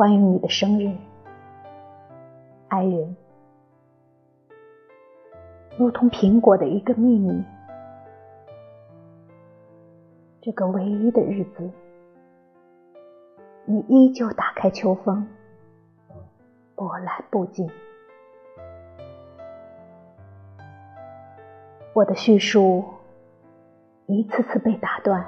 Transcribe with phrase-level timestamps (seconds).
[0.00, 0.96] 关于你的生日，
[2.68, 3.14] 爱人，
[5.76, 7.44] 如同苹果的一个秘密。
[10.40, 11.70] 这个唯一的日子，
[13.66, 15.28] 你依旧打开秋风，
[16.74, 17.68] 波澜不惊。
[21.92, 22.82] 我的叙述
[24.06, 25.22] 一次次被打断，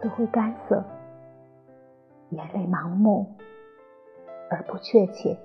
[0.00, 0.84] 似乎干涩，
[2.30, 3.34] 眼泪盲目
[4.50, 5.36] 而不确切，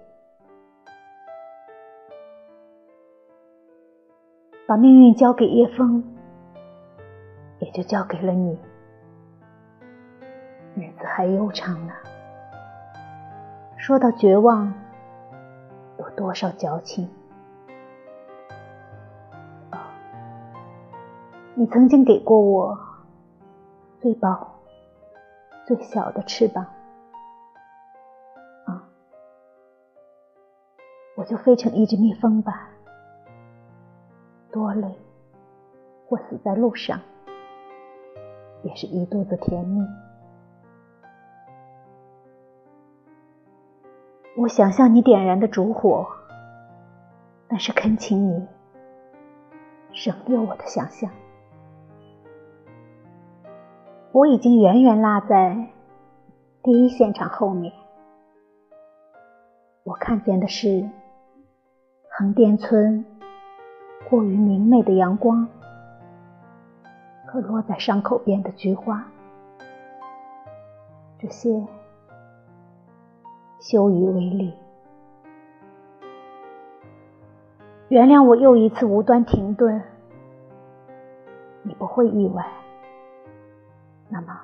[4.68, 6.04] 把命运交给叶枫，
[7.60, 8.58] 也就交给了你。
[10.76, 11.94] 日子还悠长呢，
[13.78, 14.74] 说到绝望，
[15.98, 17.10] 有多少矫情？
[21.56, 22.80] 你曾经给过我
[24.00, 24.59] 最宝、
[25.70, 26.66] 最小的翅膀，
[28.66, 28.90] 啊，
[31.16, 32.72] 我就飞成一只蜜蜂吧，
[34.52, 34.88] 多累
[36.08, 37.00] 或死在路上，
[38.64, 39.86] 也是一肚子甜蜜。
[44.38, 46.08] 我想象你点燃的烛火，
[47.48, 48.48] 那是恳请你
[49.94, 51.12] 省略我的想象。
[54.12, 55.68] 我已经远远落在
[56.64, 57.72] 第一现场后面，
[59.84, 60.90] 我看见的是
[62.10, 63.06] 横店村
[64.10, 65.48] 过于明媚的阳光
[67.28, 69.06] 和落在伤口边的菊花，
[71.20, 71.68] 这些
[73.60, 74.56] 羞于为力。
[77.90, 79.84] 原谅我又一次无端停顿，
[81.62, 82.44] 你不会意外。
[84.10, 84.42] 那么，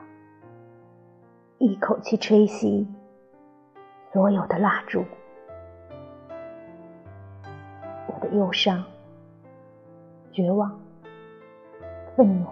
[1.57, 2.85] 一口气吹熄
[4.13, 5.03] 所有的蜡烛，
[8.07, 8.83] 我的忧伤、
[10.31, 10.79] 绝望、
[12.15, 12.47] 愤怒，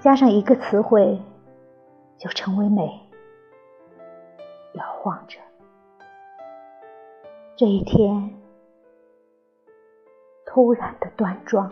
[0.00, 1.20] 加上一个词汇，
[2.16, 2.98] 就成为美。
[4.72, 5.38] 摇晃着，
[7.56, 8.34] 这一天
[10.46, 11.70] 突然的断状。